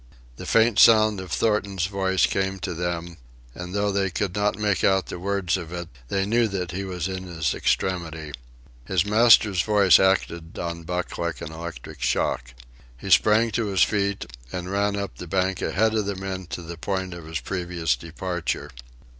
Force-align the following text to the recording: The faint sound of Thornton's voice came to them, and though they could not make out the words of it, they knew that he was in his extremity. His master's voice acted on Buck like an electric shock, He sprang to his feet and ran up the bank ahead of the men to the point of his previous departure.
The 0.37 0.47
faint 0.47 0.79
sound 0.79 1.19
of 1.21 1.31
Thornton's 1.31 1.85
voice 1.85 2.25
came 2.25 2.57
to 2.61 2.73
them, 2.73 3.17
and 3.53 3.75
though 3.75 3.91
they 3.91 4.09
could 4.09 4.33
not 4.35 4.57
make 4.57 4.83
out 4.83 5.05
the 5.05 5.19
words 5.19 5.57
of 5.57 5.71
it, 5.71 5.89
they 6.07 6.25
knew 6.25 6.47
that 6.47 6.71
he 6.71 6.83
was 6.83 7.07
in 7.07 7.25
his 7.27 7.53
extremity. 7.53 8.31
His 8.85 9.05
master's 9.05 9.61
voice 9.61 9.99
acted 9.99 10.57
on 10.57 10.85
Buck 10.85 11.19
like 11.19 11.39
an 11.39 11.51
electric 11.51 12.01
shock, 12.01 12.55
He 12.97 13.11
sprang 13.11 13.51
to 13.51 13.67
his 13.67 13.83
feet 13.83 14.25
and 14.51 14.71
ran 14.71 14.95
up 14.95 15.19
the 15.19 15.27
bank 15.27 15.61
ahead 15.61 15.93
of 15.93 16.07
the 16.07 16.15
men 16.15 16.47
to 16.47 16.63
the 16.63 16.77
point 16.79 17.13
of 17.13 17.25
his 17.25 17.39
previous 17.39 17.95
departure. 17.95 18.71